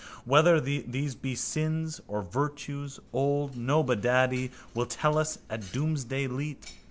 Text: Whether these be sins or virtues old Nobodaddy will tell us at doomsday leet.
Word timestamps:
Whether 0.25 0.59
these 0.59 1.13
be 1.13 1.35
sins 1.35 2.01
or 2.07 2.23
virtues 2.23 2.99
old 3.13 3.55
Nobodaddy 3.55 4.49
will 4.73 4.87
tell 4.87 5.19
us 5.19 5.37
at 5.47 5.71
doomsday 5.71 6.25
leet. 6.25 6.73